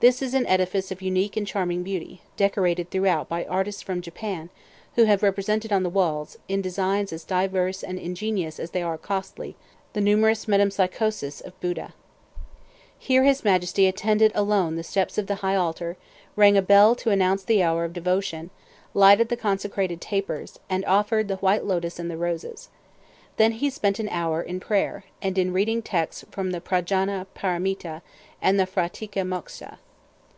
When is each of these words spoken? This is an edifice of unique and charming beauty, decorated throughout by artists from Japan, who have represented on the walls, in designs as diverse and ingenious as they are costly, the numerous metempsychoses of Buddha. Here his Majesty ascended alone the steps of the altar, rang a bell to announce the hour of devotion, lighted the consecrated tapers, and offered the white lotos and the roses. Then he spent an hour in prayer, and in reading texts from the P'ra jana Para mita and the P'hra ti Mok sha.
This 0.00 0.22
is 0.22 0.32
an 0.32 0.46
edifice 0.46 0.92
of 0.92 1.02
unique 1.02 1.36
and 1.36 1.44
charming 1.44 1.82
beauty, 1.82 2.22
decorated 2.36 2.88
throughout 2.88 3.28
by 3.28 3.44
artists 3.44 3.82
from 3.82 4.00
Japan, 4.00 4.48
who 4.94 5.02
have 5.06 5.24
represented 5.24 5.72
on 5.72 5.82
the 5.82 5.90
walls, 5.90 6.38
in 6.46 6.62
designs 6.62 7.12
as 7.12 7.24
diverse 7.24 7.82
and 7.82 7.98
ingenious 7.98 8.60
as 8.60 8.70
they 8.70 8.80
are 8.80 8.96
costly, 8.96 9.56
the 9.94 10.00
numerous 10.00 10.46
metempsychoses 10.46 11.40
of 11.40 11.60
Buddha. 11.60 11.94
Here 12.96 13.24
his 13.24 13.42
Majesty 13.42 13.88
ascended 13.88 14.30
alone 14.36 14.76
the 14.76 14.84
steps 14.84 15.18
of 15.18 15.26
the 15.26 15.44
altar, 15.44 15.96
rang 16.36 16.56
a 16.56 16.62
bell 16.62 16.94
to 16.94 17.10
announce 17.10 17.42
the 17.42 17.64
hour 17.64 17.84
of 17.84 17.92
devotion, 17.92 18.50
lighted 18.94 19.30
the 19.30 19.36
consecrated 19.36 20.00
tapers, 20.00 20.60
and 20.70 20.84
offered 20.84 21.26
the 21.26 21.38
white 21.38 21.64
lotos 21.64 21.98
and 21.98 22.08
the 22.08 22.16
roses. 22.16 22.68
Then 23.36 23.50
he 23.50 23.68
spent 23.68 23.98
an 23.98 24.08
hour 24.10 24.40
in 24.42 24.60
prayer, 24.60 25.06
and 25.20 25.36
in 25.36 25.52
reading 25.52 25.82
texts 25.82 26.24
from 26.30 26.52
the 26.52 26.60
P'ra 26.60 26.84
jana 26.84 27.26
Para 27.34 27.58
mita 27.58 28.02
and 28.40 28.60
the 28.60 28.64
P'hra 28.64 28.92
ti 28.92 29.10
Mok 29.24 29.48
sha. 29.48 29.78